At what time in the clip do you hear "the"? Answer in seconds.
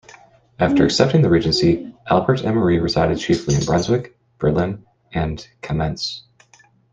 1.21-1.29